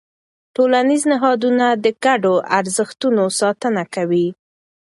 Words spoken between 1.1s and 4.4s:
نهادونه د ګډو ارزښتونو ساتنه کوي.